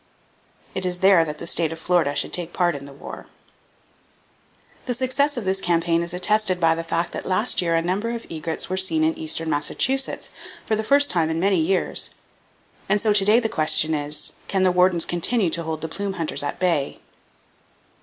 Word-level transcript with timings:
It 0.73 0.83
is 0.83 1.01
there 1.01 1.23
that 1.23 1.37
the 1.37 1.45
state 1.45 1.71
of 1.71 1.77
Florida 1.77 2.15
should 2.15 2.33
take 2.33 2.53
part 2.53 2.73
in 2.75 2.85
the 2.85 2.91
war. 2.91 3.27
The 4.87 4.95
success 4.95 5.37
of 5.37 5.45
this 5.45 5.61
campaign 5.61 6.01
is 6.01 6.11
attested 6.11 6.59
by 6.59 6.73
the 6.73 6.83
fact 6.83 7.11
that 7.11 7.23
last 7.23 7.61
year 7.61 7.75
a 7.75 7.83
number 7.83 8.09
of 8.09 8.25
egrets 8.31 8.67
were 8.67 8.77
seen 8.77 9.03
in 9.03 9.15
eastern 9.15 9.47
Massachusetts—for 9.51 10.75
the 10.75 10.83
first 10.83 11.11
time 11.11 11.29
in 11.29 11.39
many 11.39 11.59
years. 11.59 12.09
And 12.89 12.99
so 12.99 13.13
to 13.13 13.23
day 13.23 13.39
the 13.39 13.47
question 13.47 13.93
is, 13.93 14.33
can 14.47 14.63
the 14.63 14.71
wardens 14.71 15.05
continue 15.05 15.51
to 15.51 15.61
hold 15.61 15.81
the 15.81 15.87
plume 15.87 16.13
hunters 16.13 16.41
at 16.41 16.57
bay? 16.57 16.99